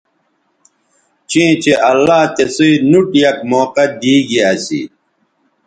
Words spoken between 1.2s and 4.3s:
چیں چہء اللہ تسئ نوٹ یک موقعہ دی